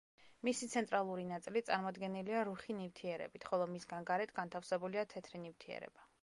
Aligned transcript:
მისი 0.47 0.67
ცენტრალური 0.75 1.25
ნაწილი 1.31 1.61
წარმოდგენილია 1.67 2.41
რუხი 2.49 2.77
ნივთიერებით, 2.79 3.45
ხოლო 3.51 3.69
მისგან 3.75 4.09
გარეთ 4.09 4.35
განთავსებულია 4.41 5.05
თეთრი 5.15 5.45
ნივთიერება. 5.47 6.11